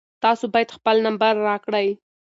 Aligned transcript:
تاسو 0.23 0.45
باید 0.53 0.75
خپل 0.77 0.95
نمبر 1.07 1.33
راکړئ. 1.49 1.87